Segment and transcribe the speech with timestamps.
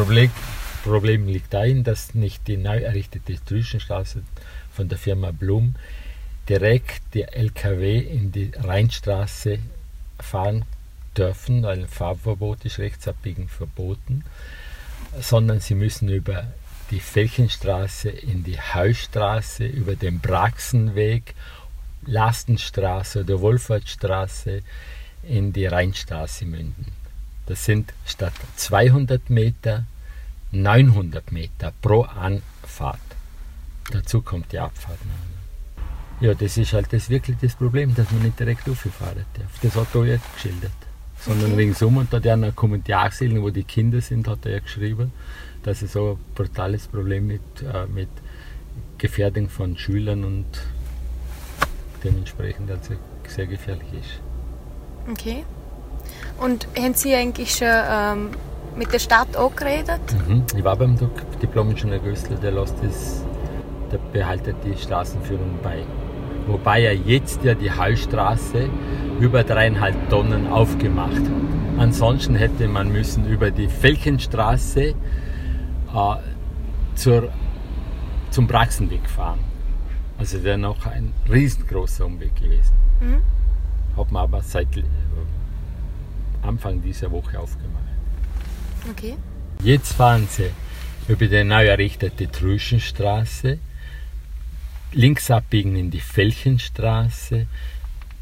[0.00, 0.30] Problem,
[0.82, 4.22] Problem liegt darin, dass nicht die neu errichtete Trüschenstraße
[4.72, 5.74] von der Firma Blum
[6.48, 9.58] direkt die LKW in die Rheinstraße
[10.18, 10.64] fahren
[11.14, 14.24] dürfen, weil ein Fahrverbot ist rechtsabbiegen verboten,
[15.20, 16.46] sondern sie müssen über
[16.90, 21.34] die Felchenstraße in die Heustraße, über den Braxenweg,
[22.06, 24.62] Lastenstraße oder Wohlfahrtsstraße
[25.24, 26.86] in die Rheinstraße münden.
[27.44, 29.84] Das sind statt 200 Meter
[30.52, 32.98] 900 Meter pro Anfahrt.
[33.90, 34.98] Dazu kommt die Abfahrt.
[36.20, 39.58] Ja, das ist halt das wirklich das Problem, dass man nicht direkt auffahren darf.
[39.62, 40.72] Das hat er ja geschildert.
[41.18, 41.62] Sondern okay.
[41.62, 44.58] ringsum und da hat er einen Kommentar gesehen, wo die Kinder sind, hat er ja
[44.60, 45.12] geschrieben,
[45.62, 48.08] dass es so ein brutales Problem mit, äh, mit
[48.98, 50.46] Gefährdung von Schülern und
[52.04, 52.94] dementsprechend also
[53.26, 54.20] sehr gefährlich ist.
[55.10, 55.44] Okay.
[56.38, 58.30] Und haben Sie eigentlich schon ähm,
[58.76, 60.00] mit der Stadt auch geredet?
[60.28, 60.44] Mhm.
[60.56, 60.96] Ich war beim
[61.42, 63.24] Diplom-Ingenieur Gößler, der lässt das,
[63.90, 65.84] der behaltet die Straßenführung bei.
[66.46, 68.68] Wobei er jetzt ja die Hallstraße
[69.20, 71.78] über dreieinhalb Tonnen aufgemacht hat.
[71.78, 74.94] Ansonsten hätte man müssen über die Felchenstraße äh,
[76.94, 77.30] zur,
[78.30, 79.40] zum Praxenweg fahren.
[80.18, 82.74] Also wäre noch ein riesengroßer Umweg gewesen.
[83.00, 83.22] Mhm.
[83.96, 84.82] Hat man aber seit äh,
[86.42, 87.89] Anfang dieser Woche aufgemacht.
[88.88, 89.16] Okay.
[89.62, 90.50] Jetzt fahren sie
[91.08, 93.58] über die neu errichtete Trüschenstraße,
[94.92, 97.46] links abbiegen in die Felchenstraße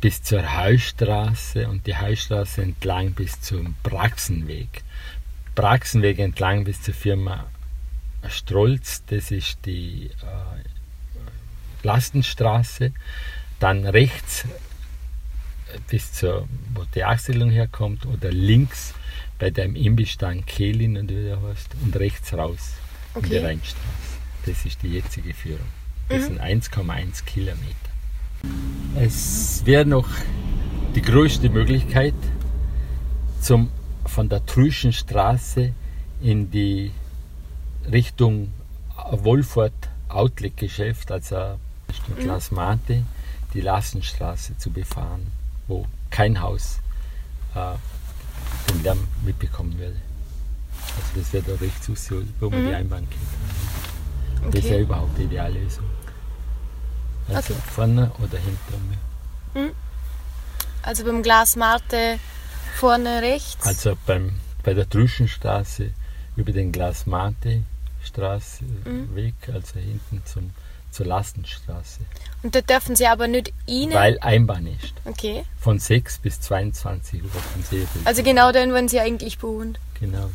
[0.00, 4.82] bis zur Heustraße und die Heustraße entlang bis zum Praxenweg.
[5.54, 7.46] Praxenweg entlang bis zur Firma
[8.28, 12.92] Strolz, das ist die äh, Lastenstraße.
[13.58, 14.44] Dann rechts
[15.88, 18.94] bis zur, wo die Achselung herkommt, oder links
[19.38, 22.74] bei deinem Imbissstand Kehlin und wie der heißt, und rechts raus
[23.14, 23.26] okay.
[23.26, 23.86] in die Rheinstraße.
[24.46, 25.66] Das ist die jetzige Führung.
[26.08, 26.38] Das mhm.
[26.38, 27.74] sind 1,1 Kilometer.
[28.96, 30.08] Es wäre noch
[30.94, 32.14] die größte Möglichkeit,
[33.40, 33.70] zum,
[34.06, 35.72] von der Trüschen Straße
[36.22, 36.92] in die
[37.90, 38.52] Richtung
[39.10, 39.74] Wohlfahrt
[40.08, 42.20] Outlet Geschäft, also Richtung mhm.
[42.20, 43.04] Glas Mate,
[43.52, 45.26] die Lassenstraße zu befahren,
[45.66, 46.80] wo kein Haus
[47.54, 47.74] äh,
[48.86, 49.96] Lärm mitbekommen werde.
[50.96, 52.68] Also das wäre der Rechtsfuß, wo man mhm.
[52.68, 54.46] die Einbahn kennt.
[54.46, 54.50] Okay.
[54.52, 55.84] Das ist ja überhaupt die ideale Lösung.
[57.28, 57.62] Also okay.
[57.74, 59.60] vorne oder hinter mir.
[59.60, 59.72] Mhm.
[60.82, 62.20] Also beim Glas Marte
[62.76, 63.66] vorne rechts?
[63.66, 65.90] Also beim, bei der Trüschenstraße
[66.36, 67.64] über den Glas Marte
[68.06, 69.14] Straße mhm.
[69.14, 70.50] Weg, also hinten zum,
[70.90, 72.00] zur Lastenstraße.
[72.42, 73.90] Und da dürfen Sie aber nicht rein?
[73.92, 74.94] Weil Einbahn ist.
[75.04, 75.44] Okay.
[75.60, 77.64] Von 6 bis 22 Uhr vom
[78.04, 79.76] Also genau dann, wenn Sie eigentlich wohnen?
[80.00, 80.30] Genau.